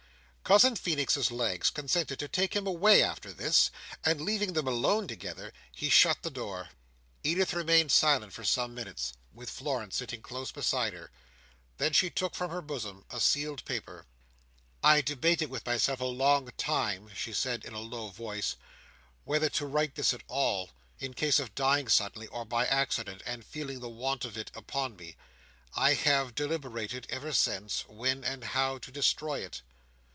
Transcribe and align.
Cousin 0.43 0.75
Feenix's 0.75 1.31
legs 1.31 1.69
consented 1.69 2.19
to 2.19 2.27
take 2.27 2.53
him 2.53 2.67
away 2.67 3.01
after 3.01 3.31
this; 3.31 3.71
and 4.03 4.19
leaving 4.19 4.51
them 4.51 4.67
alone 4.67 5.07
together, 5.07 5.53
he 5.71 5.89
shut 5.89 6.23
the 6.23 6.29
door. 6.29 6.67
Edith 7.23 7.53
remained 7.53 7.89
silent 7.93 8.33
for 8.33 8.43
some 8.43 8.73
minutes, 8.73 9.13
with 9.33 9.49
Florence 9.49 9.95
sitting 9.95 10.21
close 10.21 10.51
beside 10.51 10.91
her. 10.91 11.09
Then 11.77 11.93
she 11.93 12.09
took 12.09 12.35
from 12.35 12.51
her 12.51 12.61
bosom 12.61 13.05
a 13.09 13.21
sealed 13.21 13.63
paper. 13.63 14.05
"I 14.83 14.99
debated 14.99 15.49
with 15.49 15.65
myself 15.65 16.01
a 16.01 16.05
long 16.05 16.51
time," 16.57 17.09
she 17.15 17.31
said 17.31 17.63
in 17.63 17.71
a 17.73 17.79
low 17.79 18.09
voice, 18.09 18.57
"whether 19.23 19.47
to 19.51 19.65
write 19.65 19.95
this 19.95 20.13
at 20.13 20.23
all, 20.27 20.71
in 20.99 21.13
case 21.13 21.39
of 21.39 21.55
dying 21.55 21.87
suddenly 21.87 22.27
or 22.27 22.43
by 22.43 22.65
accident, 22.67 23.23
and 23.25 23.45
feeling 23.45 23.79
the 23.79 23.87
want 23.87 24.25
of 24.25 24.37
it 24.37 24.51
upon 24.53 24.97
me. 24.97 25.15
I 25.77 25.93
have 25.93 26.35
deliberated, 26.35 27.07
ever 27.09 27.31
since, 27.31 27.85
when 27.87 28.25
and 28.25 28.43
how 28.43 28.79
to 28.79 28.91
destroy 28.91 29.39
it. 29.39 29.61